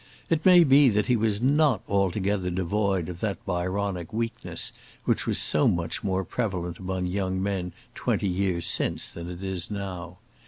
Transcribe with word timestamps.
It 0.31 0.47
may 0.47 0.63
be 0.63 0.89
that 0.89 1.05
he 1.05 1.15
was 1.15 1.43
not 1.43 1.83
altogether 1.87 2.49
devoid 2.49 3.07
of 3.07 3.19
that 3.19 3.45
Byronic 3.45 4.11
weakness 4.11 4.73
which 5.05 5.27
was 5.27 5.37
so 5.37 5.67
much 5.67 6.03
more 6.03 6.23
prevalent 6.23 6.79
among 6.79 7.05
young 7.05 7.39
men 7.39 7.71
twenty 7.93 8.27
years 8.27 8.65
since 8.65 9.09
than 9.11 9.29
it 9.29 9.43
is 9.43 9.69
now. 9.69 10.17